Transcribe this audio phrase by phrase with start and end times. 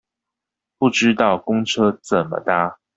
[0.79, 2.79] 不知道公車怎麼搭